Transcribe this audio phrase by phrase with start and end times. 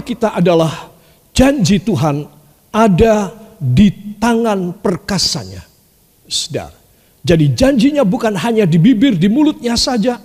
[0.00, 0.90] kita adalah
[1.34, 2.26] janji Tuhan
[2.72, 5.62] ada di tangan perkasanya.
[6.28, 6.78] Saudara.
[7.24, 10.16] Jadi janjinya bukan hanya di bibir, di mulutnya saja,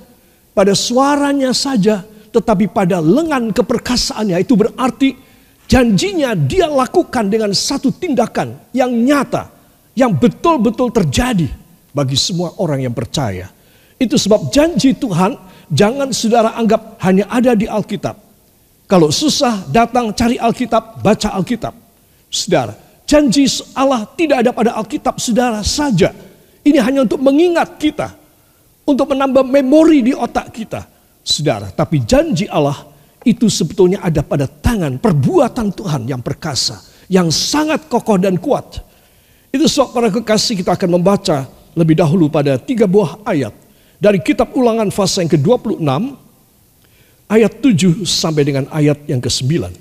[0.56, 4.40] pada suaranya saja, tetapi pada lengan keperkasaannya.
[4.40, 5.12] Itu berarti
[5.68, 9.52] janjinya dia lakukan dengan satu tindakan yang nyata,
[9.98, 11.50] yang betul-betul terjadi
[11.92, 13.52] bagi semua orang yang percaya.
[14.00, 15.36] Itu sebab janji Tuhan
[15.68, 18.23] jangan saudara anggap hanya ada di Alkitab.
[18.94, 21.74] Kalau susah datang cari Alkitab, baca Alkitab.
[22.30, 22.78] Saudara,
[23.10, 26.14] janji Allah tidak ada pada Alkitab saudara saja.
[26.62, 28.14] Ini hanya untuk mengingat kita.
[28.86, 30.86] Untuk menambah memori di otak kita.
[31.26, 32.86] Saudara, tapi janji Allah
[33.26, 36.86] itu sebetulnya ada pada tangan perbuatan Tuhan yang perkasa.
[37.10, 38.78] Yang sangat kokoh dan kuat.
[39.50, 43.58] Itu sebab para kekasih kita akan membaca lebih dahulu pada tiga buah ayat.
[43.98, 45.82] Dari kitab ulangan fase yang ke-26
[47.30, 49.72] ayat 7 sampai dengan ayat yang ke-9.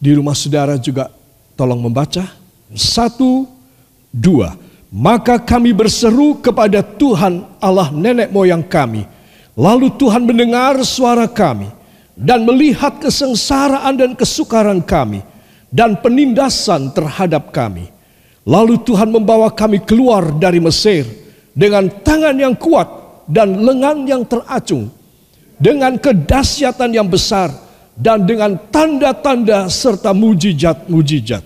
[0.00, 1.12] Di rumah saudara juga
[1.58, 2.24] tolong membaca.
[2.72, 3.44] Satu,
[4.10, 4.56] dua.
[4.90, 9.06] Maka kami berseru kepada Tuhan Allah nenek moyang kami.
[9.54, 11.70] Lalu Tuhan mendengar suara kami
[12.18, 15.22] dan melihat kesengsaraan dan kesukaran kami
[15.70, 17.86] dan penindasan terhadap kami.
[18.42, 21.06] Lalu Tuhan membawa kami keluar dari Mesir
[21.54, 22.88] dengan tangan yang kuat
[23.30, 24.90] dan lengan yang teracung,
[25.60, 27.52] dengan kedahsyatan yang besar
[27.92, 31.44] dan dengan tanda-tanda serta mujizat-mujizat.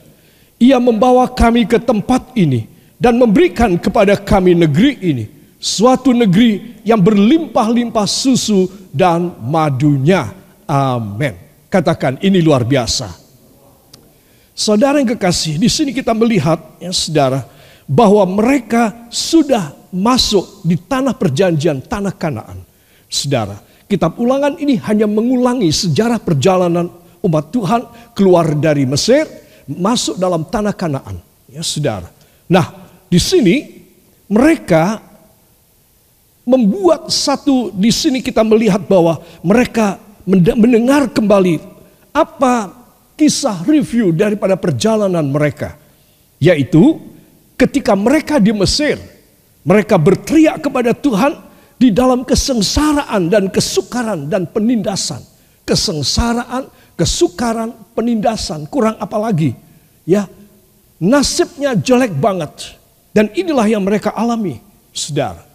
[0.63, 5.25] Ia membawa kami ke tempat ini dan memberikan kepada kami negeri ini,
[5.59, 10.31] suatu negeri yang berlimpah-limpah susu dan madunya.
[10.65, 11.35] Amin.
[11.67, 13.11] Katakan ini luar biasa.
[14.55, 17.43] Saudara yang kekasih, di sini kita melihat ya saudara
[17.91, 22.63] bahwa mereka sudah masuk di tanah perjanjian, tanah Kanaan.
[23.11, 23.59] Saudara,
[23.95, 26.91] kitab ulangan ini hanya mengulangi sejarah perjalanan
[27.23, 29.25] umat Tuhan keluar dari Mesir,
[29.71, 31.23] masuk dalam tanah Kanaan.
[31.47, 32.11] Ya, saudara.
[32.51, 33.87] Nah, di sini
[34.27, 34.99] mereka
[36.43, 40.03] membuat satu di sini kita melihat bahwa mereka
[40.59, 41.63] mendengar kembali
[42.11, 42.75] apa
[43.15, 45.79] kisah review daripada perjalanan mereka
[46.37, 47.01] yaitu
[47.57, 49.01] ketika mereka di Mesir
[49.65, 51.33] mereka berteriak kepada Tuhan
[51.85, 55.21] di dalam kesengsaraan dan kesukaran dan penindasan
[55.69, 56.65] kesengsaraan
[56.97, 59.53] kesukaran penindasan kurang apa lagi
[60.09, 60.25] ya
[60.97, 62.81] nasibnya jelek banget
[63.15, 64.59] dan inilah yang mereka alami,
[64.91, 65.47] saudara.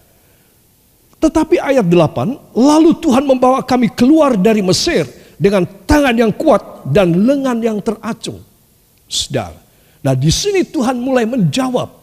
[1.19, 5.03] Tetapi ayat 8, lalu Tuhan membawa kami keluar dari Mesir
[5.35, 8.39] dengan tangan yang kuat dan lengan yang teracung.
[9.11, 9.59] Saudara.
[9.99, 11.99] Nah di sini Tuhan mulai menjawab.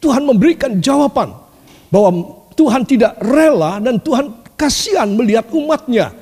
[0.00, 1.36] Tuhan memberikan jawaban
[1.92, 6.14] bahwa Tuhan tidak rela dan Tuhan kasihan melihat umatnya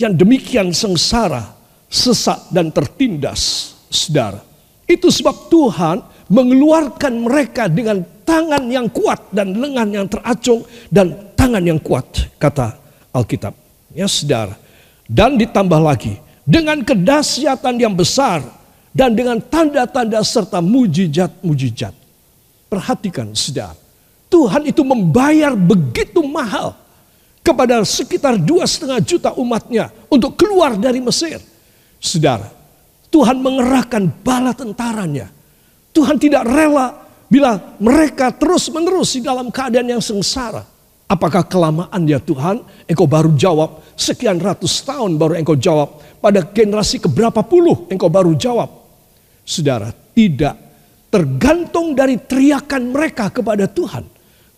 [0.00, 1.54] yang demikian sengsara,
[1.86, 3.72] sesak dan tertindas.
[3.94, 4.42] Saudara.
[4.90, 11.62] Itu sebab Tuhan mengeluarkan mereka dengan tangan yang kuat dan lengan yang teracung dan tangan
[11.62, 12.04] yang kuat
[12.42, 12.74] kata
[13.14, 13.54] Alkitab.
[13.94, 14.58] Ya saudara.
[15.06, 18.42] Dan ditambah lagi dengan kedahsyatan yang besar
[18.90, 21.94] dan dengan tanda-tanda serta mujizat-mujizat.
[22.66, 23.83] Perhatikan saudara.
[24.34, 26.74] Tuhan itu membayar begitu mahal
[27.38, 31.38] kepada sekitar dua setengah juta umatnya untuk keluar dari Mesir.
[32.02, 32.50] Saudara,
[33.14, 35.30] Tuhan mengerahkan bala tentaranya
[35.94, 40.66] Tuhan tidak rela bila mereka terus-menerus di dalam keadaan yang sengsara.
[41.06, 42.66] Apakah kelamaan ya Tuhan?
[42.90, 46.02] Engkau baru jawab sekian ratus tahun baru engkau jawab.
[46.18, 48.66] Pada generasi keberapa puluh engkau baru jawab.
[49.46, 50.58] Saudara, tidak
[51.06, 54.13] tergantung dari teriakan mereka kepada Tuhan.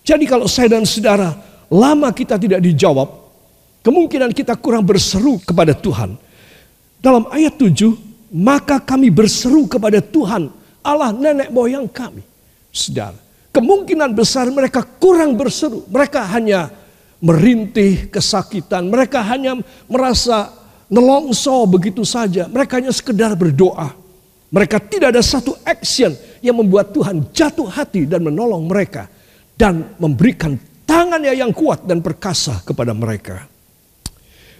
[0.06, 1.34] Jadi kalau saya dan saudara
[1.66, 3.10] lama kita tidak dijawab,
[3.82, 6.14] kemungkinan kita kurang berseru kepada Tuhan.
[7.02, 7.90] Dalam ayat 7,
[8.30, 10.46] maka kami berseru kepada Tuhan
[10.86, 12.22] Allah nenek moyang kami.
[12.70, 13.18] Saudara,
[13.50, 15.82] kemungkinan besar mereka kurang berseru.
[15.90, 16.70] Mereka hanya
[17.18, 18.86] merintih kesakitan.
[18.86, 19.58] Mereka hanya
[19.90, 20.54] merasa
[20.86, 22.46] nelongso begitu saja.
[22.46, 23.90] Mereka hanya sekedar berdoa.
[24.54, 29.10] Mereka tidak ada satu action yang membuat Tuhan jatuh hati dan menolong mereka.
[29.56, 30.52] Dan memberikan
[30.84, 33.48] tangannya yang kuat dan perkasa kepada mereka.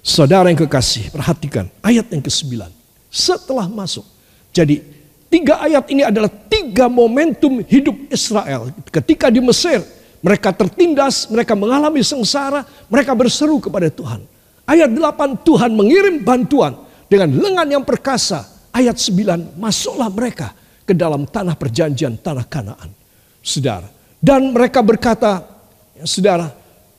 [0.01, 2.65] Saudara yang kekasih, perhatikan ayat yang ke-9.
[3.13, 4.09] Setelah masuk.
[4.57, 4.97] Jadi
[5.27, 8.71] Tiga ayat ini adalah tiga momentum hidup Israel.
[8.95, 9.83] Ketika di Mesir,
[10.23, 14.23] mereka tertindas, mereka mengalami sengsara, mereka berseru kepada Tuhan.
[14.67, 16.79] Ayat 8, Tuhan mengirim bantuan
[17.11, 18.47] dengan lengan yang perkasa.
[18.71, 20.55] Ayat 9, masuklah mereka
[20.87, 22.95] ke dalam tanah perjanjian, tanah kanaan.
[23.43, 23.96] Saudara.
[24.27, 25.47] Dan mereka berkata,
[25.95, 26.51] ya, saudara,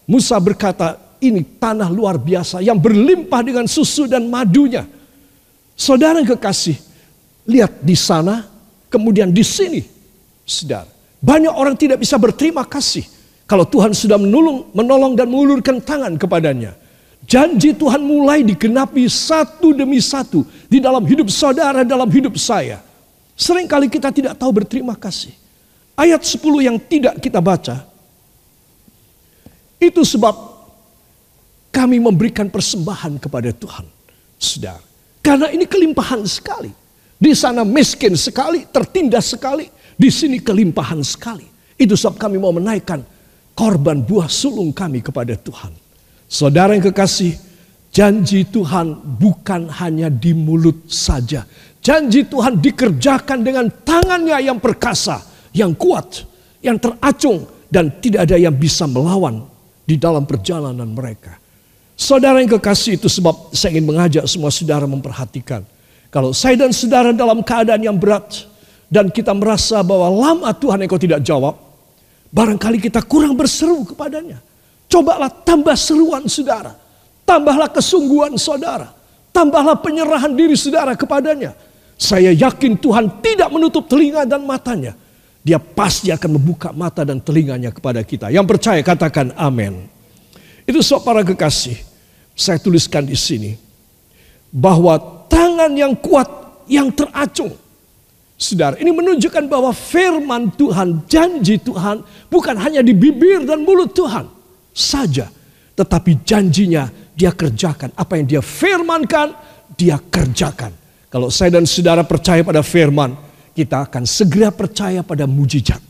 [0.07, 4.87] Musa berkata, ini tanah luar biasa yang berlimpah dengan susu dan madunya.
[5.75, 6.79] Saudara kekasih,
[7.43, 8.47] lihat di sana,
[8.87, 9.83] kemudian di sini.
[10.47, 10.87] Saudara,
[11.19, 13.03] banyak orang tidak bisa berterima kasih
[13.43, 16.79] kalau Tuhan sudah menolong, menolong dan mengulurkan tangan kepadanya.
[17.27, 22.79] Janji Tuhan mulai digenapi satu demi satu di dalam hidup saudara, dalam hidup saya.
[23.35, 25.35] Seringkali kita tidak tahu berterima kasih.
[25.97, 27.81] Ayat 10 yang tidak kita baca,
[29.81, 30.35] itu sebab
[31.73, 33.85] kami memberikan persembahan kepada Tuhan.
[34.37, 34.81] Saudara,
[35.25, 36.69] karena ini kelimpahan sekali.
[37.17, 39.65] Di sana miskin sekali, tertindas sekali.
[39.97, 41.49] Di sini kelimpahan sekali.
[41.73, 43.01] Itu sebab kami mau menaikkan
[43.57, 45.73] korban buah sulung kami kepada Tuhan.
[46.29, 47.33] Saudara yang kekasih,
[47.89, 51.43] janji Tuhan bukan hanya di mulut saja.
[51.81, 55.21] Janji Tuhan dikerjakan dengan tangannya yang perkasa,
[55.57, 56.21] yang kuat,
[56.61, 59.41] yang teracung, dan tidak ada yang bisa melawan
[59.83, 61.41] di dalam perjalanan mereka.
[61.97, 65.65] Saudara yang kekasih itu sebab saya ingin mengajak semua saudara memperhatikan.
[66.13, 68.45] Kalau saya dan saudara dalam keadaan yang berat,
[68.87, 71.67] dan kita merasa bahwa lama Tuhan engkau tidak jawab,
[72.27, 74.43] Barangkali kita kurang berseru kepadanya.
[74.87, 76.75] Cobalah tambah seruan saudara.
[77.27, 78.91] Tambahlah kesungguhan saudara.
[79.31, 81.55] Tambahlah penyerahan diri saudara kepadanya.
[81.99, 84.95] Saya yakin Tuhan tidak menutup telinga dan matanya.
[85.47, 88.27] Dia pasti akan membuka mata dan telinganya kepada kita.
[88.27, 89.87] Yang percaya katakan amin.
[90.67, 91.79] Itu sebab para kekasih.
[92.35, 93.55] Saya tuliskan di sini.
[94.51, 94.99] Bahwa
[95.31, 96.27] tangan yang kuat
[96.67, 97.55] yang teracung
[98.37, 104.29] Saudara, ini menunjukkan bahwa firman Tuhan, janji Tuhan bukan hanya di bibir dan mulut Tuhan
[104.77, 105.25] saja,
[105.73, 106.85] tetapi janjinya
[107.17, 107.97] dia kerjakan.
[107.97, 109.33] Apa yang dia firmankan,
[109.73, 110.69] dia kerjakan.
[111.09, 113.17] Kalau saya dan saudara percaya pada firman,
[113.57, 115.81] kita akan segera percaya pada mujizat.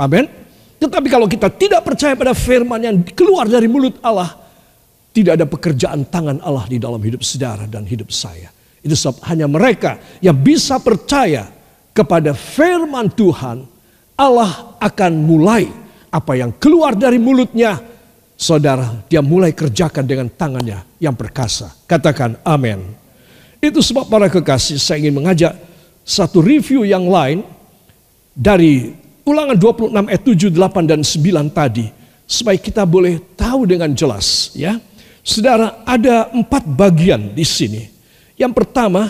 [0.00, 0.24] Amin.
[0.80, 4.32] Tetapi kalau kita tidak percaya pada firman yang keluar dari mulut Allah,
[5.12, 8.48] tidak ada pekerjaan tangan Allah di dalam hidup saudara dan hidup saya.
[8.80, 11.44] Itu sebab hanya mereka yang bisa percaya
[11.92, 13.68] kepada firman Tuhan,
[14.16, 15.68] Allah akan mulai
[16.08, 17.78] apa yang keluar dari mulutnya,
[18.34, 21.68] saudara, dia mulai kerjakan dengan tangannya yang perkasa.
[21.84, 22.80] Katakan amin.
[23.60, 25.56] Itu sebab para kekasih saya ingin mengajak
[26.04, 27.42] satu review yang lain
[28.36, 28.92] dari
[29.24, 31.86] ulangan 26 ayat 7, 8, dan 9 tadi.
[32.24, 34.80] Supaya kita boleh tahu dengan jelas ya.
[35.24, 37.82] Saudara ada empat bagian di sini.
[38.36, 39.08] Yang pertama,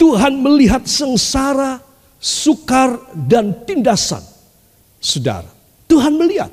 [0.00, 1.88] Tuhan melihat sengsara
[2.18, 4.22] sukar, dan tindasan.
[4.98, 5.48] Saudara,
[5.86, 6.50] Tuhan melihat.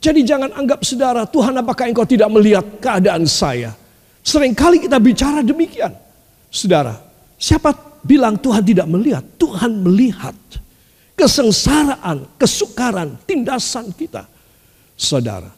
[0.00, 3.76] Jadi jangan anggap saudara, Tuhan apakah engkau tidak melihat keadaan saya?
[4.24, 5.92] Seringkali kita bicara demikian.
[6.48, 6.96] Saudara,
[7.36, 7.74] siapa
[8.08, 9.24] bilang Tuhan tidak melihat?
[9.36, 10.32] Tuhan melihat
[11.18, 14.24] kesengsaraan, kesukaran, tindasan kita.
[14.94, 15.50] Saudara,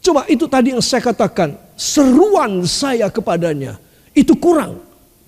[0.00, 3.76] coba itu tadi yang saya katakan, seruan saya kepadanya,
[4.16, 4.80] itu kurang.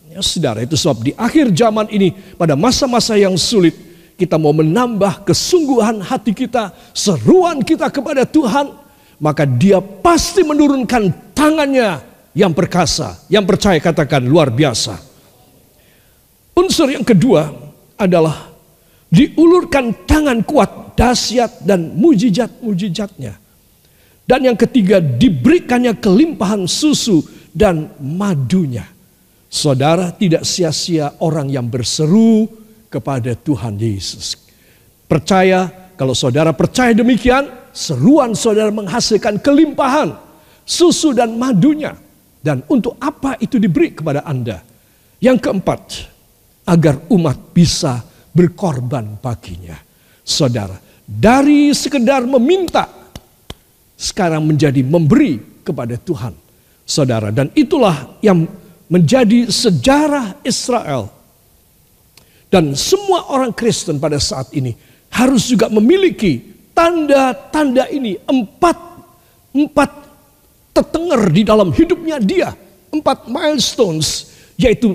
[0.09, 3.77] Ya, saudara, itu sebab di akhir zaman ini, pada masa-masa yang sulit,
[4.17, 8.73] kita mau menambah kesungguhan hati kita, seruan kita kepada Tuhan,
[9.21, 12.01] maka dia pasti menurunkan tangannya
[12.33, 15.14] yang perkasa, yang percaya katakan luar biasa.
[16.55, 17.51] Unsur yang kedua
[17.99, 18.55] adalah
[19.11, 23.35] diulurkan tangan kuat, dahsyat dan mujizat-mujizatnya.
[24.25, 27.21] Dan yang ketiga diberikannya kelimpahan susu
[27.53, 28.87] dan madunya.
[29.51, 32.49] Saudara tidak sia-sia orang yang berseru
[32.91, 34.35] kepada Tuhan Yesus.
[35.07, 40.17] Percaya, kalau saudara percaya demikian, seruan saudara menghasilkan kelimpahan,
[40.67, 41.95] susu dan madunya.
[42.41, 44.65] Dan untuk apa itu diberi kepada Anda?
[45.23, 45.81] Yang keempat,
[46.65, 48.01] agar umat bisa
[48.33, 49.77] berkorban baginya.
[50.25, 52.89] Saudara, dari sekedar meminta,
[53.95, 56.33] sekarang menjadi memberi kepada Tuhan.
[56.85, 58.45] Saudara, dan itulah yang
[58.93, 61.09] menjadi sejarah Israel.
[62.53, 64.77] Dan semua orang Kristen pada saat ini
[65.09, 66.45] harus juga memiliki
[66.77, 68.21] tanda-tanda ini.
[68.29, 68.77] Empat,
[69.57, 69.91] empat
[70.77, 72.53] tetenger di dalam hidupnya dia.
[72.93, 74.31] Empat milestones,
[74.61, 74.95] yaitu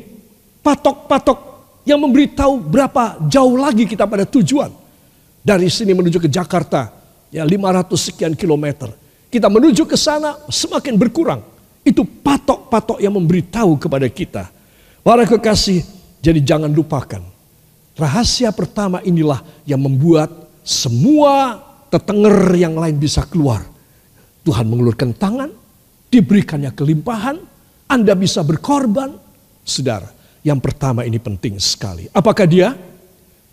[0.61, 1.48] patok-patok
[1.89, 4.69] yang memberitahu berapa jauh lagi kita pada tujuan.
[5.41, 6.93] Dari sini menuju ke Jakarta,
[7.33, 8.93] ya 500 sekian kilometer.
[9.33, 11.41] Kita menuju ke sana semakin berkurang.
[11.81, 14.53] Itu patok-patok yang memberitahu kepada kita.
[15.01, 15.81] Para kekasih,
[16.21, 17.25] jadi jangan lupakan.
[17.97, 20.29] Rahasia pertama inilah yang membuat
[20.61, 21.57] semua
[21.89, 23.65] tetenger yang lain bisa keluar.
[24.45, 25.49] Tuhan mengulurkan tangan,
[26.13, 27.41] diberikannya kelimpahan,
[27.89, 29.17] Anda bisa berkorban.
[29.65, 32.07] Saudara, yang pertama ini penting sekali.
[32.11, 32.75] Apakah dia?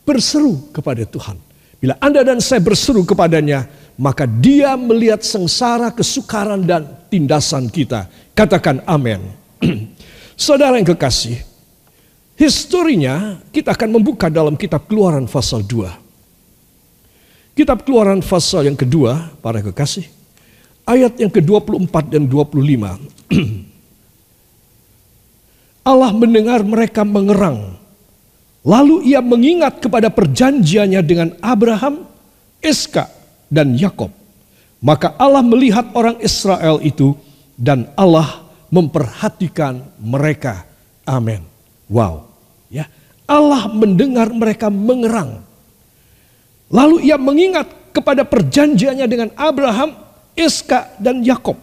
[0.07, 1.37] Berseru kepada Tuhan.
[1.77, 3.67] Bila Anda dan saya berseru kepadanya,
[3.99, 8.07] maka dia melihat sengsara, kesukaran, dan tindasan kita.
[8.33, 9.21] Katakan amin.
[10.39, 11.43] Saudara yang kekasih,
[12.37, 17.57] Historinya kita akan membuka dalam kitab keluaran pasal 2.
[17.57, 20.05] Kitab keluaran pasal yang kedua, para kekasih.
[20.85, 22.53] Ayat yang ke-24 dan 25.
[25.87, 27.79] Allah mendengar mereka mengerang.
[28.67, 32.03] Lalu ia mengingat kepada perjanjiannya dengan Abraham,
[32.59, 33.07] Iska,
[33.47, 34.11] dan Yakob.
[34.83, 37.15] Maka Allah melihat orang Israel itu
[37.55, 38.43] dan Allah
[38.75, 40.67] memperhatikan mereka.
[41.07, 41.47] Amin.
[41.87, 42.27] Wow.
[42.67, 42.91] Ya.
[43.31, 45.47] Allah mendengar mereka mengerang.
[46.67, 49.95] Lalu ia mengingat kepada perjanjiannya dengan Abraham,
[50.35, 51.55] Iska dan Yakob.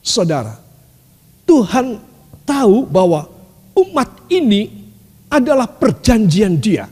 [0.00, 0.56] Saudara,
[1.44, 2.00] Tuhan
[2.46, 3.26] tahu bahwa
[3.74, 4.70] umat ini
[5.26, 6.86] adalah perjanjian dia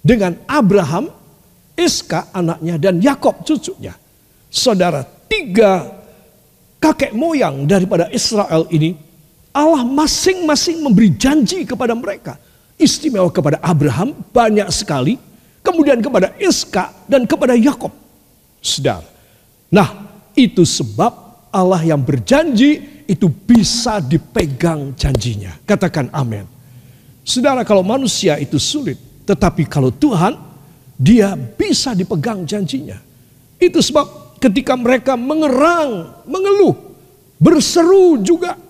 [0.00, 1.12] dengan Abraham,
[1.76, 3.92] Iska anaknya dan Yakob cucunya.
[4.48, 5.92] Saudara, tiga
[6.80, 8.96] kakek moyang daripada Israel ini
[9.56, 12.36] Allah masing-masing memberi janji kepada mereka.
[12.76, 15.16] Istimewa kepada Abraham banyak sekali.
[15.64, 17.90] Kemudian kepada Iska dan kepada Yakob.
[18.60, 19.00] Sedar.
[19.72, 21.10] Nah itu sebab
[21.48, 25.54] Allah yang berjanji itu bisa dipegang janjinya.
[25.62, 26.46] Katakan amin.
[27.26, 28.98] Saudara kalau manusia itu sulit.
[29.26, 30.38] Tetapi kalau Tuhan
[30.94, 32.98] dia bisa dipegang janjinya.
[33.58, 36.76] Itu sebab ketika mereka mengerang, mengeluh,
[37.40, 38.66] berseru juga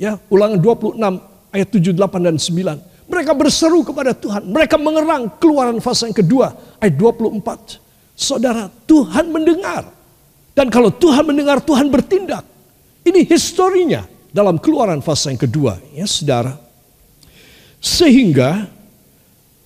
[0.00, 1.20] Ya, ulangan 26
[1.52, 2.80] ayat 7, 8 dan 9.
[3.04, 4.48] Mereka berseru kepada Tuhan.
[4.48, 7.76] Mereka mengerang keluaran fase yang kedua ayat 24.
[8.16, 9.92] Saudara, Tuhan mendengar.
[10.56, 12.48] Dan kalau Tuhan mendengar, Tuhan bertindak.
[13.04, 15.78] Ini historinya dalam keluaran fase yang kedua.
[15.94, 16.56] Ya saudara.
[17.80, 18.68] Sehingga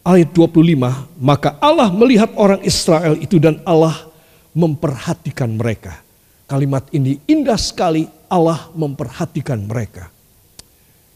[0.06, 4.06] ayat 25, maka Allah melihat orang Israel itu dan Allah
[4.54, 5.98] memperhatikan mereka.
[6.46, 10.12] Kalimat ini indah sekali, Allah memperhatikan mereka.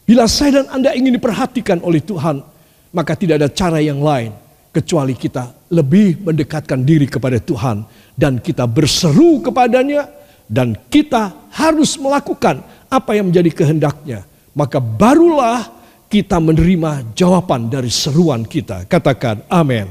[0.03, 2.41] Bila saya dan Anda ingin diperhatikan oleh Tuhan,
[2.89, 4.33] maka tidak ada cara yang lain
[4.73, 7.85] kecuali kita lebih mendekatkan diri kepada Tuhan
[8.17, 10.18] dan kita berseru kepadanya
[10.49, 14.25] dan kita harus melakukan apa yang menjadi kehendaknya.
[14.57, 15.69] Maka barulah
[16.09, 18.89] kita menerima jawaban dari seruan kita.
[18.89, 19.85] Katakan amin.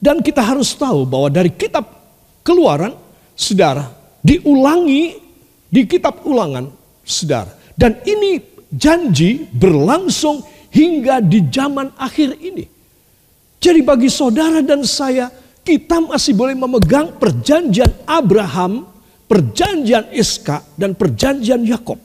[0.00, 1.84] Dan kita harus tahu bahwa dari kitab
[2.40, 2.96] keluaran,
[3.36, 3.90] saudara,
[4.24, 5.18] diulangi
[5.68, 6.72] di kitab ulangan,
[7.04, 8.36] saudara dan ini
[8.68, 12.68] janji berlangsung hingga di zaman akhir ini.
[13.56, 15.32] Jadi bagi saudara dan saya,
[15.64, 18.88] kita masih boleh memegang perjanjian Abraham,
[19.28, 22.00] perjanjian Iska, dan perjanjian Yakob.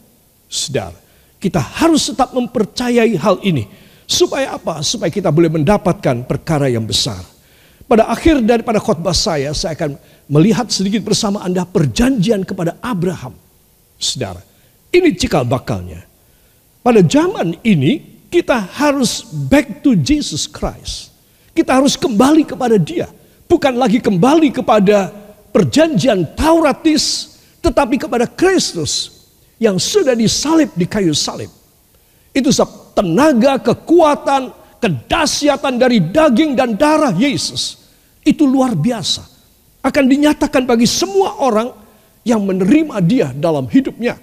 [0.46, 0.96] Saudara,
[1.40, 3.66] kita harus tetap mempercayai hal ini.
[4.06, 4.86] Supaya apa?
[4.86, 7.22] Supaya kita boleh mendapatkan perkara yang besar.
[7.86, 13.38] Pada akhir daripada khotbah saya, saya akan melihat sedikit bersama Anda perjanjian kepada Abraham.
[13.98, 14.42] Saudara,
[14.90, 16.02] ini cikal bakalnya.
[16.86, 21.14] Pada zaman ini kita harus back to Jesus Christ.
[21.56, 23.10] Kita harus kembali kepada dia.
[23.46, 25.14] Bukan lagi kembali kepada
[25.54, 27.38] perjanjian Tauratis.
[27.62, 29.26] Tetapi kepada Kristus
[29.58, 31.50] yang sudah disalib di kayu salib.
[32.36, 37.90] Itu sebab tenaga, kekuatan, kedahsyatan dari daging dan darah Yesus.
[38.22, 39.24] Itu luar biasa.
[39.82, 41.74] Akan dinyatakan bagi semua orang
[42.26, 44.18] yang menerima dia dalam hidupnya.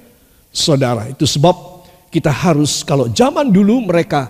[0.53, 4.29] Saudara, itu sebab kita harus kalau zaman dulu mereka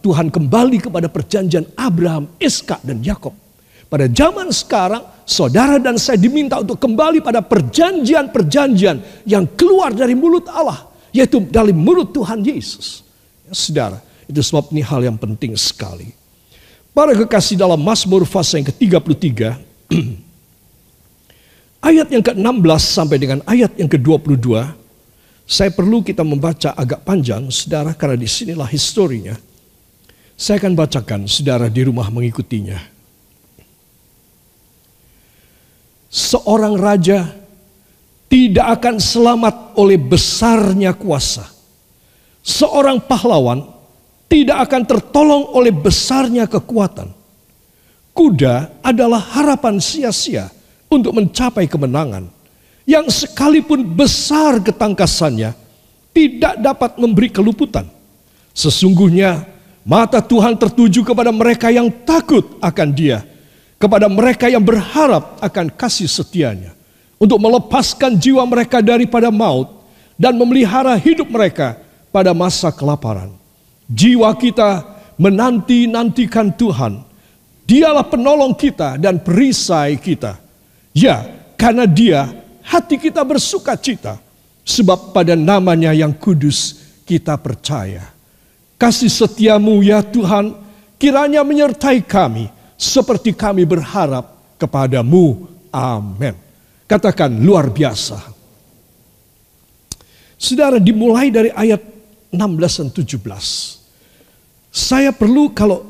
[0.00, 3.34] Tuhan kembali kepada perjanjian Abraham, Iska dan Yakob.
[3.88, 10.44] Pada zaman sekarang, saudara dan saya diminta untuk kembali pada perjanjian-perjanjian yang keluar dari mulut
[10.52, 13.00] Allah, yaitu dari mulut Tuhan Yesus.
[13.48, 16.12] Ya, saudara, itu sebab ini hal yang penting sekali.
[16.92, 19.56] Para kekasih dalam Mazmur fase yang ke-33,
[21.88, 24.68] ayat yang ke-16 sampai dengan ayat yang ke-22,
[25.48, 29.32] saya perlu kita membaca agak panjang, saudara, karena di sinilah historinya.
[30.36, 32.97] Saya akan bacakan, saudara di rumah mengikutinya.
[36.08, 37.28] Seorang raja
[38.28, 41.44] tidak akan selamat oleh besarnya kuasa.
[42.40, 43.64] Seorang pahlawan
[44.28, 47.12] tidak akan tertolong oleh besarnya kekuatan.
[48.12, 50.48] Kuda adalah harapan sia-sia
[50.88, 52.28] untuk mencapai kemenangan
[52.88, 55.52] yang sekalipun besar ketangkasannya
[56.16, 57.84] tidak dapat memberi keluputan.
[58.56, 59.44] Sesungguhnya
[59.84, 63.22] mata Tuhan tertuju kepada mereka yang takut akan Dia,
[63.78, 66.74] kepada mereka yang berharap akan kasih setianya,
[67.16, 69.70] untuk melepaskan jiwa mereka daripada maut
[70.18, 71.78] dan memelihara hidup mereka
[72.10, 73.30] pada masa kelaparan.
[73.86, 74.84] Jiwa kita
[75.16, 77.06] menanti-nantikan Tuhan.
[77.68, 80.40] Dialah penolong kita dan perisai kita.
[80.92, 81.22] Ya,
[81.54, 82.26] karena Dia
[82.64, 84.18] hati kita bersuka cita.
[84.68, 86.76] Sebab pada namanya yang kudus
[87.08, 88.04] kita percaya.
[88.76, 90.52] Kasih setiamu ya Tuhan
[91.00, 95.50] kiranya menyertai kami seperti kami berharap kepadamu.
[95.74, 96.38] Amin.
[96.86, 98.16] Katakan luar biasa.
[100.38, 101.82] Saudara dimulai dari ayat
[102.30, 103.18] 16 dan 17.
[104.70, 105.82] Saya perlu kalau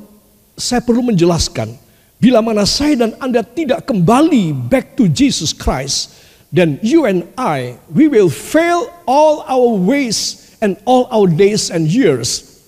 [0.56, 1.76] saya perlu menjelaskan
[2.18, 6.16] bila mana saya dan Anda tidak kembali back to Jesus Christ,
[6.50, 11.86] then you and I we will fail all our ways and all our days and
[11.86, 12.58] years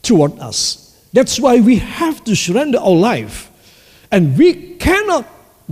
[0.00, 0.87] toward us.
[1.12, 3.50] That's why we have to surrender our life.
[4.10, 5.26] And we cannot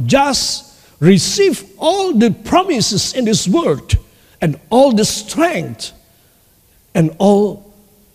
[0.04, 3.96] just receive all the promises in this world
[4.40, 5.92] and all the strength
[6.94, 7.74] and all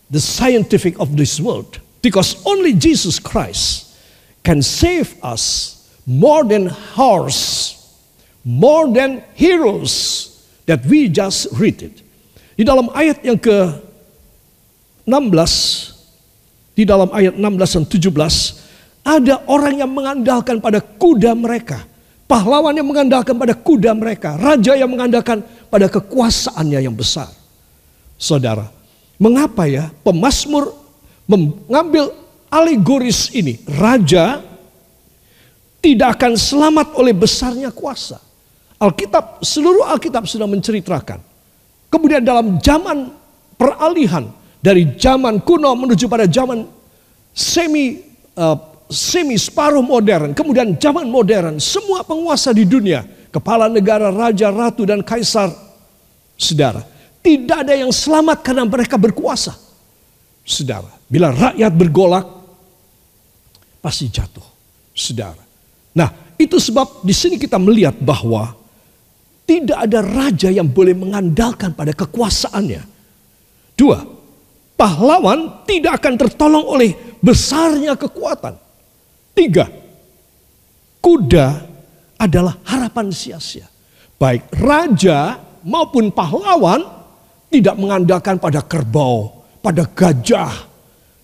[0.10, 1.80] the scientific of this world.
[2.02, 3.96] Because only Jesus Christ
[4.44, 7.78] can save us more than horse,
[8.44, 12.02] more than heroes that we just read it.
[12.58, 13.78] Di dalam ayat yang ke
[15.06, 15.91] 16
[16.72, 18.62] di dalam ayat 16 dan 17
[19.02, 21.90] ada orang yang mengandalkan pada kuda mereka.
[22.30, 27.28] Pahlawan yang mengandalkan pada kuda mereka, raja yang mengandalkan pada kekuasaannya yang besar.
[28.16, 28.72] Saudara,
[29.20, 30.72] mengapa ya pemazmur
[31.28, 32.16] mengambil
[32.48, 33.60] alegoris ini?
[33.68, 34.40] Raja
[35.84, 38.22] tidak akan selamat oleh besarnya kuasa.
[38.80, 41.20] Alkitab, seluruh Alkitab sudah menceritakan.
[41.92, 43.12] Kemudian dalam zaman
[43.60, 44.30] peralihan,
[44.62, 46.64] dari zaman kuno menuju pada zaman
[47.34, 47.98] semi
[48.38, 48.58] uh,
[48.92, 55.00] semi separuh modern, kemudian zaman modern, semua penguasa di dunia, kepala negara, raja, ratu dan
[55.00, 55.50] kaisar,
[56.36, 56.84] saudara,
[57.24, 59.56] tidak ada yang selamat karena mereka berkuasa.
[60.44, 62.28] Saudara, bila rakyat bergolak
[63.80, 64.44] pasti jatuh,
[64.92, 65.42] saudara.
[65.96, 68.60] Nah, itu sebab di sini kita melihat bahwa
[69.48, 72.84] tidak ada raja yang boleh mengandalkan pada kekuasaannya.
[73.80, 74.21] Dua,
[74.82, 78.58] pahlawan tidak akan tertolong oleh besarnya kekuatan.
[79.38, 79.70] Tiga,
[80.98, 81.48] kuda
[82.18, 83.70] adalah harapan sia-sia.
[84.18, 86.82] Baik raja maupun pahlawan
[87.54, 90.50] tidak mengandalkan pada kerbau, pada gajah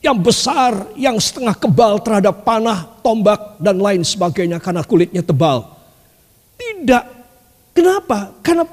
[0.06, 5.66] yang besar, yang setengah kebal terhadap panah, tombak, dan lain sebagainya karena kulitnya tebal.
[6.62, 7.04] Tidak.
[7.74, 8.38] Kenapa?
[8.46, 8.70] Karena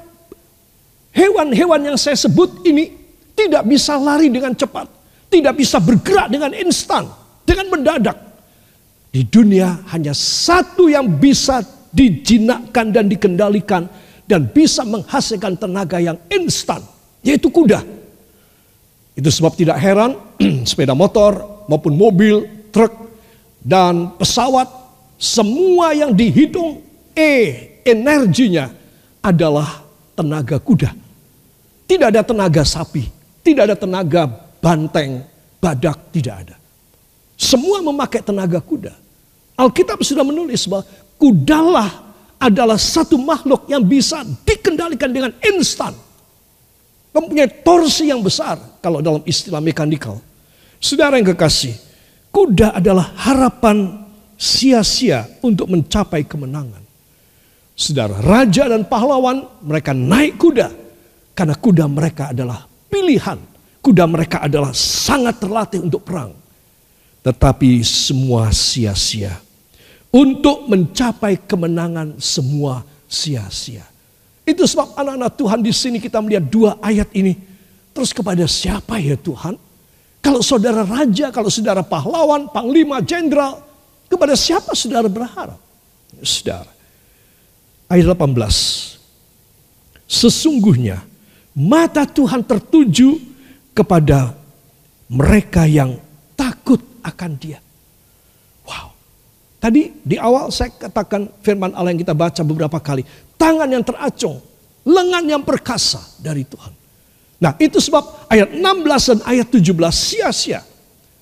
[1.09, 3.04] hewan-hewan yang saya sebut ini
[3.35, 4.87] tidak bisa lari dengan cepat,
[5.27, 7.05] tidak bisa bergerak dengan instan,
[7.43, 8.17] dengan mendadak.
[9.11, 11.63] Di dunia hanya satu yang bisa
[11.95, 13.87] dijinakkan dan dikendalikan
[14.27, 16.83] dan bisa menghasilkan tenaga yang instan,
[17.21, 17.83] yaitu kuda.
[19.15, 20.19] Itu sebab tidak heran
[20.67, 22.91] sepeda motor maupun mobil, truk,
[23.63, 24.67] dan pesawat
[25.15, 26.83] semua yang dihitung
[27.15, 27.31] E
[27.87, 28.75] energinya
[29.23, 29.87] adalah
[30.19, 30.91] tenaga kuda.
[31.87, 33.07] Tidak ada tenaga sapi,
[33.45, 34.25] tidak ada tenaga
[34.57, 35.21] banteng,
[35.61, 36.55] badak, tidak ada.
[37.37, 38.97] Semua memakai tenaga kuda.
[39.53, 40.89] Alkitab sudah menulis bahwa
[41.21, 41.91] kudalah
[42.41, 45.93] adalah satu makhluk yang bisa dikendalikan dengan instan.
[47.13, 50.19] Mempunyai torsi yang besar kalau dalam istilah mekanikal.
[50.81, 51.71] Saudara yang kekasih,
[52.33, 54.03] kuda adalah harapan
[54.35, 56.83] sia-sia untuk mencapai kemenangan.
[57.71, 60.67] Saudara, raja dan pahlawan mereka naik kuda
[61.31, 63.39] karena kuda mereka adalah pilihan.
[63.85, 66.33] Kuda mereka adalah sangat terlatih untuk perang.
[67.21, 69.37] Tetapi semua sia-sia.
[70.09, 73.85] Untuk mencapai kemenangan semua sia-sia.
[74.45, 77.33] Itu sebab anak-anak Tuhan di sini kita melihat dua ayat ini.
[77.93, 79.57] Terus kepada siapa ya Tuhan?
[80.21, 83.61] Kalau saudara raja, kalau saudara pahlawan, panglima, jenderal,
[84.09, 85.57] kepada siapa saudara berharap?
[86.25, 86.69] Saudara.
[87.85, 88.97] Ayat 18.
[90.05, 91.01] Sesungguhnya
[91.55, 93.15] Mata Tuhan tertuju
[93.71, 94.35] kepada
[95.07, 95.95] mereka yang
[96.35, 97.63] takut akan dia.
[98.67, 98.91] Wow.
[99.63, 103.07] Tadi di awal saya katakan firman Allah yang kita baca beberapa kali.
[103.39, 104.43] Tangan yang teracung,
[104.83, 106.75] lengan yang perkasa dari Tuhan.
[107.39, 109.63] Nah itu sebab ayat 16 dan ayat 17
[109.95, 110.59] sia-sia.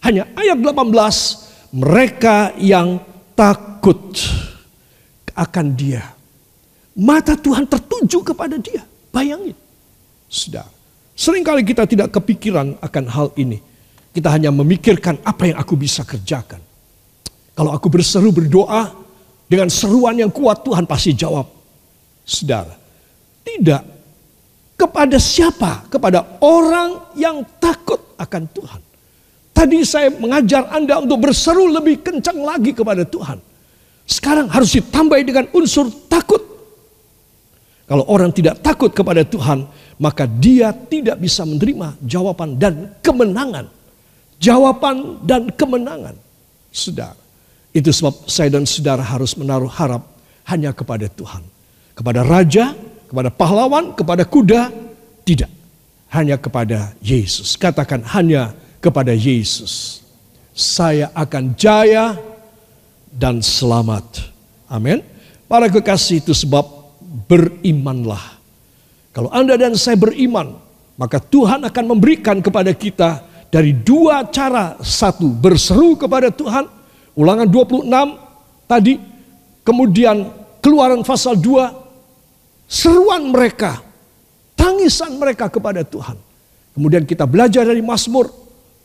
[0.02, 2.98] Hanya ayat 18 mereka yang
[3.38, 4.18] takut
[5.34, 6.14] akan dia.
[6.94, 8.86] Mata Tuhan tertuju kepada dia.
[9.14, 9.63] Bayangin.
[10.34, 10.66] Sudah.
[11.14, 13.62] Seringkali kita tidak kepikiran akan hal ini.
[14.10, 16.58] Kita hanya memikirkan apa yang aku bisa kerjakan.
[17.54, 18.90] Kalau aku berseru berdoa
[19.46, 21.46] dengan seruan yang kuat Tuhan pasti jawab.
[22.26, 22.74] Saudara,
[23.46, 23.86] tidak.
[24.74, 25.86] Kepada siapa?
[25.86, 28.82] Kepada orang yang takut akan Tuhan.
[29.54, 33.38] Tadi saya mengajar Anda untuk berseru lebih kencang lagi kepada Tuhan.
[34.10, 36.42] Sekarang harus ditambah dengan unsur takut.
[37.94, 39.70] Kalau orang tidak takut kepada Tuhan,
[40.02, 43.70] maka dia tidak bisa menerima jawaban dan kemenangan
[44.44, 46.20] jawaban dan kemenangan.
[46.68, 47.16] Saudara,
[47.72, 50.04] itu sebab saya dan saudara harus menaruh harap
[50.52, 51.40] hanya kepada Tuhan.
[51.96, 52.76] Kepada raja,
[53.08, 54.68] kepada pahlawan, kepada kuda,
[55.24, 55.48] tidak.
[56.12, 57.56] Hanya kepada Yesus.
[57.56, 58.52] Katakan hanya
[58.84, 60.04] kepada Yesus.
[60.54, 62.18] Saya akan jaya
[63.10, 64.30] dan selamat.
[64.70, 65.02] Amin.
[65.50, 66.73] Para kekasih itu sebab
[67.14, 68.42] berimanlah.
[69.14, 70.58] Kalau Anda dan saya beriman,
[70.98, 73.22] maka Tuhan akan memberikan kepada kita
[73.54, 74.82] dari dua cara.
[74.82, 76.66] Satu, berseru kepada Tuhan
[77.14, 77.86] Ulangan 26
[78.66, 78.98] tadi,
[79.62, 83.86] kemudian keluaran pasal 2, seruan mereka,
[84.58, 86.18] tangisan mereka kepada Tuhan.
[86.74, 88.34] Kemudian kita belajar dari Mazmur,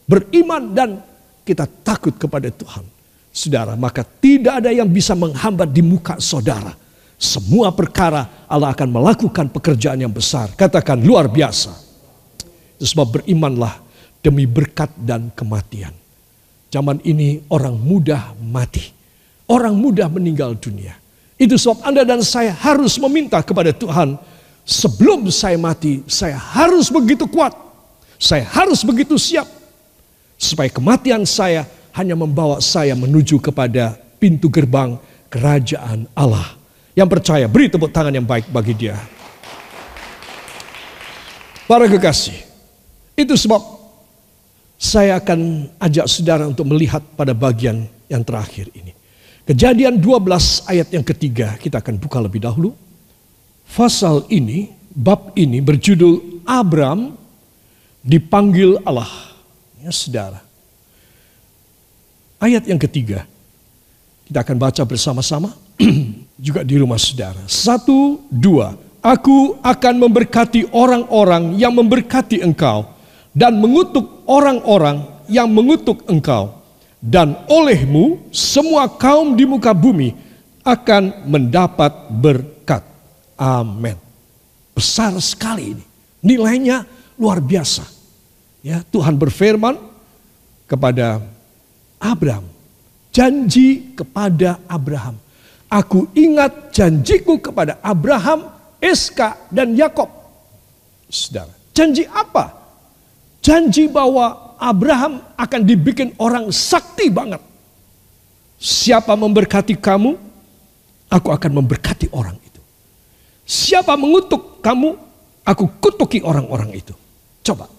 [0.04, 1.00] beriman dan
[1.40, 2.84] kita takut kepada Tuhan.
[3.32, 6.76] Saudara, maka tidak ada yang bisa menghambat di muka saudara.
[7.18, 10.54] Semua perkara Allah akan melakukan pekerjaan yang besar.
[10.54, 11.74] Katakan luar biasa.
[12.78, 13.83] Itu sebab berimanlah
[14.22, 15.90] demi berkat dan kematian.
[16.70, 18.94] Zaman ini orang mudah mati.
[19.50, 20.94] Orang mudah meninggal dunia.
[21.35, 24.14] Itu sebab Anda dan saya harus meminta kepada Tuhan.
[24.68, 27.57] Sebelum saya mati, saya harus begitu kuat.
[28.20, 29.48] Saya harus begitu siap.
[30.38, 35.00] Supaya kematian saya hanya membawa saya menuju kepada pintu gerbang
[35.33, 36.57] kerajaan Allah.
[36.98, 38.98] Yang percaya, beri tepuk tangan yang baik bagi dia.
[41.70, 42.34] Para kekasih,
[43.14, 43.62] itu sebab
[44.74, 48.98] saya akan ajak saudara untuk melihat pada bagian yang terakhir ini.
[49.46, 52.74] Kejadian 12 ayat yang ketiga kita akan buka lebih dahulu.
[53.62, 57.14] Fasal ini, bab ini berjudul Abram
[58.02, 59.38] dipanggil Allah.
[59.78, 60.42] Ya saudara.
[62.42, 63.22] Ayat yang ketiga,
[64.26, 65.54] kita akan baca bersama-sama
[66.38, 67.42] juga di rumah saudara.
[67.51, 68.79] Satu, dua.
[69.03, 72.87] Aku akan memberkati orang-orang yang memberkati engkau
[73.35, 76.55] dan mengutuk orang-orang yang mengutuk engkau.
[76.98, 80.11] Dan olehmu semua kaum di muka bumi
[80.66, 82.83] akan mendapat berkat.
[83.38, 83.94] Amin.
[84.74, 85.85] Besar sekali ini.
[86.18, 86.83] Nilainya
[87.14, 87.87] luar biasa.
[88.66, 89.79] Ya, Tuhan berfirman
[90.66, 91.22] kepada
[92.03, 92.51] Abraham.
[93.14, 95.14] Janji kepada Abraham.
[95.68, 98.48] Aku ingat janjiku kepada Abraham,
[98.81, 100.09] Eska, dan Yakob.
[101.12, 102.59] Saudara, janji apa?
[103.48, 107.40] janji bahwa Abraham akan dibikin orang sakti banget.
[108.59, 110.12] Siapa memberkati kamu,
[111.09, 112.61] aku akan memberkati orang itu.
[113.48, 114.92] Siapa mengutuk kamu,
[115.46, 116.92] aku kutuki orang-orang itu.
[117.46, 117.70] Coba,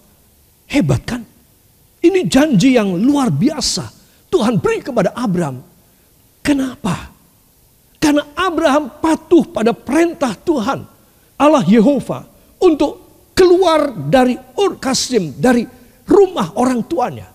[0.66, 1.22] hebat kan?
[2.00, 4.00] Ini janji yang luar biasa.
[4.32, 5.60] Tuhan beri kepada Abraham.
[6.40, 7.12] Kenapa?
[8.00, 10.88] Karena Abraham patuh pada perintah Tuhan.
[11.36, 12.24] Allah Yehova
[12.56, 13.00] untuk
[13.36, 15.68] keluar dari Ur Kasim, dari
[16.08, 17.28] rumah orang tuanya.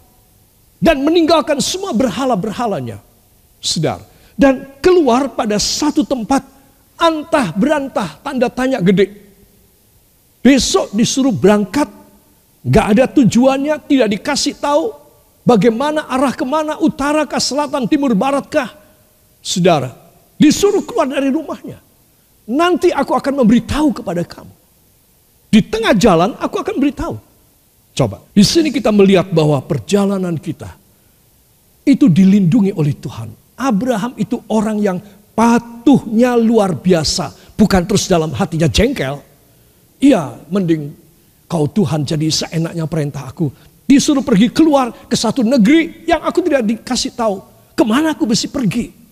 [0.82, 3.00] Dan meninggalkan semua berhala-berhalanya.
[3.62, 4.02] Sedar.
[4.36, 6.44] Dan keluar pada satu tempat
[7.00, 9.24] antah berantah tanda tanya gede.
[10.46, 11.90] Besok disuruh berangkat,
[12.62, 14.94] gak ada tujuannya, tidak dikasih tahu
[15.42, 18.70] bagaimana arah ke mana, utara kah, selatan, timur, barat kah.
[19.42, 20.05] Saudara,
[20.36, 21.80] disuruh keluar dari rumahnya.
[22.46, 24.54] Nanti aku akan memberitahu kepada kamu.
[25.50, 27.16] Di tengah jalan aku akan beritahu.
[27.96, 30.68] Coba, di sini kita melihat bahwa perjalanan kita
[31.88, 33.32] itu dilindungi oleh Tuhan.
[33.56, 34.98] Abraham itu orang yang
[35.32, 39.24] patuhnya luar biasa, bukan terus dalam hatinya jengkel.
[40.04, 40.92] Iya, mending
[41.48, 43.48] kau Tuhan jadi seenaknya perintah aku.
[43.86, 47.40] Disuruh pergi keluar ke satu negeri yang aku tidak dikasih tahu.
[47.78, 49.05] Ke mana aku mesti pergi?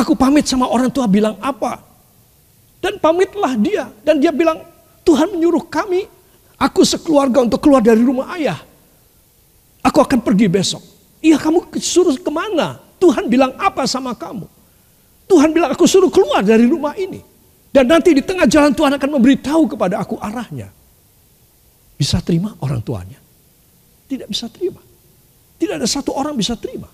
[0.00, 1.76] Aku pamit sama orang tua bilang apa?
[2.80, 3.92] Dan pamitlah dia.
[4.00, 4.64] Dan dia bilang,
[5.04, 6.08] Tuhan menyuruh kami,
[6.56, 8.56] aku sekeluarga untuk keluar dari rumah ayah.
[9.84, 10.80] Aku akan pergi besok.
[11.20, 12.80] Iya kamu suruh ke mana?
[12.96, 14.48] Tuhan bilang apa sama kamu?
[15.28, 17.20] Tuhan bilang aku suruh keluar dari rumah ini.
[17.68, 20.72] Dan nanti di tengah jalan Tuhan akan memberitahu kepada aku arahnya.
[22.00, 23.20] Bisa terima orang tuanya?
[24.08, 24.80] Tidak bisa terima.
[25.60, 26.88] Tidak ada satu orang bisa terima.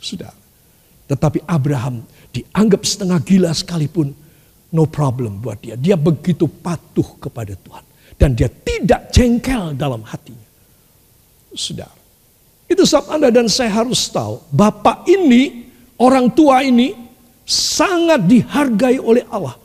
[0.00, 0.32] Sudah.
[1.08, 4.12] Tetapi Abraham dianggap setengah gila sekalipun
[4.76, 5.74] no problem buat dia.
[5.74, 7.84] Dia begitu patuh kepada Tuhan.
[8.18, 10.48] Dan dia tidak jengkel dalam hatinya.
[11.54, 11.96] Saudara.
[12.68, 14.44] Itu sebab Anda dan saya harus tahu.
[14.52, 16.92] Bapak ini, orang tua ini
[17.48, 19.56] sangat dihargai oleh Allah.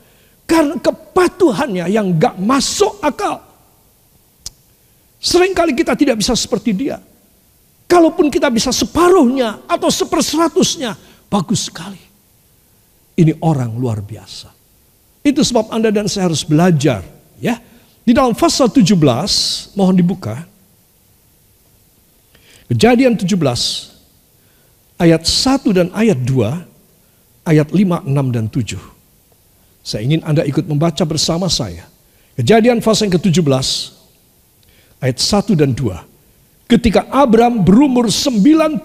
[0.48, 3.44] Karena kepatuhannya yang gak masuk akal.
[5.20, 6.96] Seringkali kita tidak bisa seperti dia.
[7.84, 10.96] Kalaupun kita bisa separuhnya atau seperseratusnya,
[11.34, 11.98] bagus sekali.
[13.18, 14.54] Ini orang luar biasa.
[15.26, 17.02] Itu sebab Anda dan saya harus belajar.
[17.42, 17.58] ya.
[18.04, 20.46] Di dalam pasal 17, mohon dibuka.
[22.70, 23.34] Kejadian 17
[25.00, 28.78] ayat 1 dan ayat 2, ayat 5, 6 dan 7.
[29.84, 31.88] Saya ingin Anda ikut membaca bersama saya.
[32.34, 33.68] Kejadian pasal yang ke-17
[35.00, 36.68] ayat 1 dan 2.
[36.68, 38.80] Ketika Abram berumur 99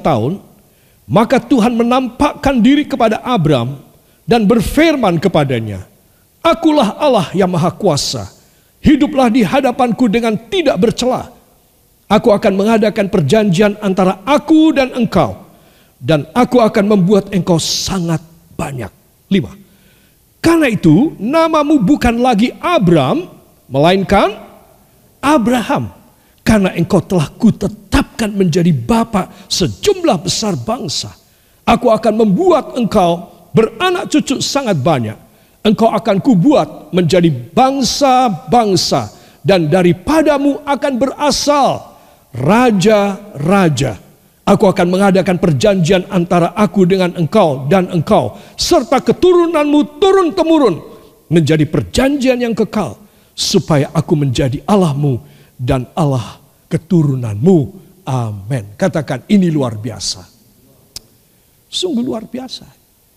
[0.00, 0.53] tahun,
[1.04, 3.80] maka Tuhan menampakkan diri kepada Abram
[4.24, 5.84] dan berfirman kepadanya,
[6.44, 8.28] Akulah Allah yang maha kuasa,
[8.80, 11.34] hiduplah di hadapanku dengan tidak bercela
[12.04, 15.40] Aku akan mengadakan perjanjian antara aku dan engkau.
[15.96, 18.20] Dan aku akan membuat engkau sangat
[18.60, 18.92] banyak.
[19.32, 19.56] Lima.
[20.44, 23.24] Karena itu namamu bukan lagi Abram,
[23.72, 24.36] melainkan
[25.24, 25.88] Abraham.
[26.44, 27.83] Karena engkau telah kutetapkan
[28.32, 31.12] menjadi bapa sejumlah besar bangsa.
[31.64, 35.16] Aku akan membuat engkau beranak cucu sangat banyak.
[35.64, 39.24] Engkau akan kubuat menjadi bangsa-bangsa.
[39.44, 41.96] Dan daripadamu akan berasal
[42.32, 44.00] raja-raja.
[44.44, 48.36] Aku akan mengadakan perjanjian antara aku dengan engkau dan engkau.
[48.56, 50.76] Serta keturunanmu turun-temurun.
[51.32, 53.00] Menjadi perjanjian yang kekal.
[53.32, 55.18] Supaya aku menjadi Allahmu
[55.56, 57.58] dan Allah keturunanmu.
[58.04, 58.76] Amin.
[58.76, 60.22] Katakan ini luar biasa.
[61.68, 62.66] Sungguh luar biasa.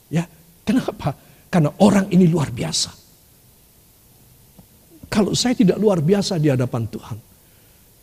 [0.10, 0.24] Ya,
[0.64, 1.14] kenapa?
[1.52, 2.92] Karena orang ini luar biasa.
[5.08, 7.18] Kalau saya tidak luar biasa di hadapan Tuhan,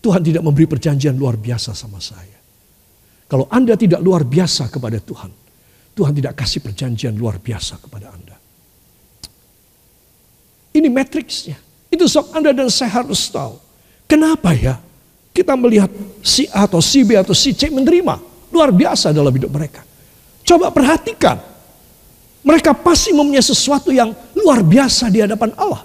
[0.04, 2.36] Tuhan tidak memberi perjanjian luar biasa sama saya.
[3.24, 5.32] Kalau Anda tidak luar biasa kepada Tuhan,
[5.96, 8.36] Tuhan tidak kasih perjanjian luar biasa kepada Anda.
[10.74, 11.56] Ini matriksnya.
[11.88, 13.56] Itu sok Anda dan saya harus tahu.
[14.04, 14.76] Kenapa ya
[15.34, 15.90] kita melihat
[16.22, 18.22] si A atau si B atau si C menerima
[18.54, 19.82] luar biasa dalam hidup mereka.
[20.46, 21.42] Coba perhatikan.
[22.46, 25.82] Mereka pasti mempunyai sesuatu yang luar biasa di hadapan Allah.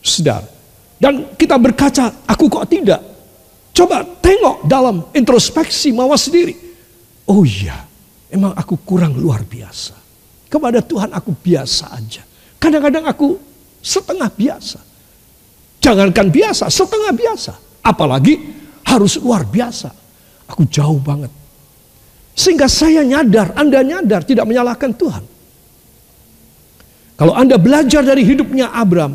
[0.00, 0.40] Sedar.
[0.96, 3.02] Dan kita berkaca, aku kok tidak?
[3.76, 6.56] Coba tengok dalam introspeksi mawas sendiri.
[7.28, 7.84] Oh iya,
[8.32, 9.98] emang aku kurang luar biasa.
[10.48, 12.22] Kepada Tuhan aku biasa aja.
[12.56, 13.36] Kadang-kadang aku
[13.82, 14.78] setengah biasa.
[15.80, 17.52] Jangankan biasa, setengah biasa.
[17.80, 18.59] Apalagi
[18.90, 19.94] harus luar biasa.
[20.50, 21.30] Aku jauh banget.
[22.34, 25.24] Sehingga saya nyadar, Anda nyadar tidak menyalahkan Tuhan.
[27.14, 29.14] Kalau Anda belajar dari hidupnya Abram,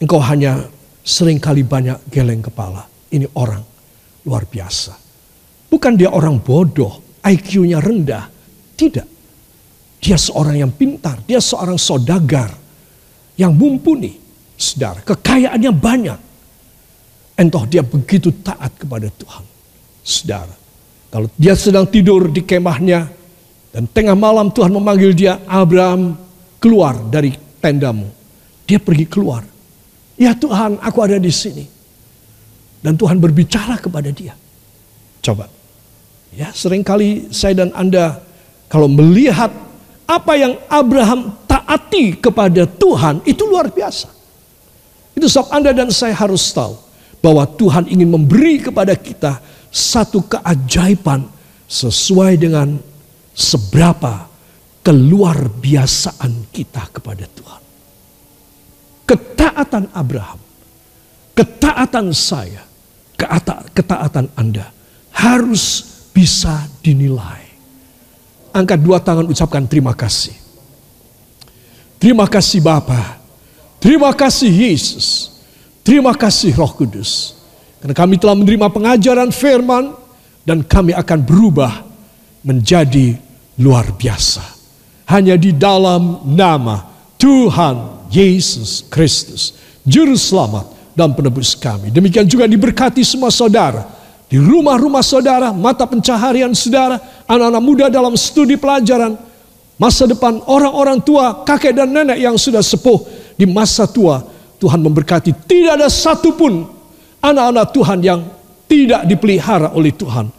[0.00, 0.66] engkau hanya
[1.04, 2.88] sering kali banyak geleng kepala.
[3.12, 3.62] Ini orang
[4.26, 4.96] luar biasa.
[5.70, 8.26] Bukan dia orang bodoh, IQ-nya rendah.
[8.74, 9.06] Tidak.
[10.00, 12.50] Dia seorang yang pintar, dia seorang saudagar
[13.36, 14.16] yang mumpuni.
[14.56, 16.18] Saudara, kekayaannya banyak.
[17.36, 19.44] Entah dia begitu taat kepada Tuhan.
[20.00, 20.56] Saudara,
[21.12, 23.12] kalau dia sedang tidur di kemahnya
[23.76, 26.16] dan tengah malam Tuhan memanggil dia, Abraham
[26.56, 28.08] keluar dari tendamu.
[28.64, 29.44] Dia pergi keluar.
[30.16, 31.68] Ya Tuhan, aku ada di sini.
[32.80, 34.32] Dan Tuhan berbicara kepada dia.
[35.20, 35.52] Coba.
[36.32, 38.16] Ya, sering kali saya dan Anda
[38.72, 39.52] kalau melihat
[40.08, 44.08] apa yang Abraham taati kepada Tuhan itu luar biasa.
[45.12, 46.85] Itu sebab Anda dan saya harus tahu
[47.26, 49.42] bahwa Tuhan ingin memberi kepada kita
[49.74, 51.26] satu keajaiban
[51.66, 52.78] sesuai dengan
[53.34, 54.30] seberapa
[54.86, 57.62] keluar biasaan kita kepada Tuhan.
[59.10, 60.38] Ketaatan Abraham,
[61.34, 62.62] ketaatan saya,
[63.74, 64.70] ketaatan Anda
[65.10, 65.82] harus
[66.14, 67.42] bisa dinilai.
[68.54, 70.38] Angkat dua tangan ucapkan terima kasih.
[71.98, 73.18] Terima kasih Bapa.
[73.82, 75.35] Terima kasih Yesus.
[75.86, 77.38] Terima kasih Roh Kudus.
[77.78, 79.94] Karena kami telah menerima pengajaran firman
[80.42, 81.86] dan kami akan berubah
[82.42, 83.14] menjadi
[83.62, 84.42] luar biasa.
[85.06, 89.54] Hanya di dalam nama Tuhan Yesus Kristus.
[89.86, 90.66] Juru selamat
[90.98, 91.94] dan penebus kami.
[91.94, 93.86] Demikian juga diberkati semua saudara.
[94.26, 96.98] Di rumah-rumah saudara, mata pencaharian saudara,
[97.30, 99.14] anak-anak muda dalam studi pelajaran,
[99.78, 103.06] masa depan orang-orang tua, kakek dan nenek yang sudah sepuh
[103.38, 104.34] di masa tua.
[104.56, 106.64] Tuhan memberkati tidak ada satupun
[107.20, 108.20] anak-anak Tuhan yang
[108.66, 110.30] tidak dipelihara oleh Tuhan.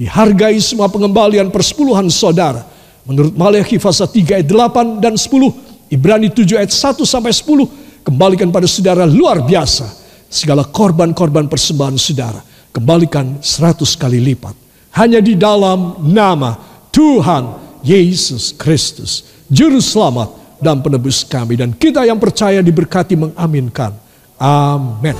[0.00, 2.64] Dihargai semua pengembalian persepuluhan saudara.
[3.04, 8.48] Menurut Maleakhi pasal 3 ayat 8 dan 10, Ibrani 7 ayat 1 sampai 10, kembalikan
[8.48, 9.92] pada saudara luar biasa
[10.30, 12.40] segala korban-korban persembahan saudara.
[12.70, 14.54] Kembalikan seratus kali lipat.
[14.94, 16.56] Hanya di dalam nama
[16.94, 19.26] Tuhan Yesus Kristus.
[19.50, 21.56] Juru selamat dan penebus kami.
[21.58, 23.96] Dan kita yang percaya diberkati mengaminkan.
[24.38, 25.16] Amin.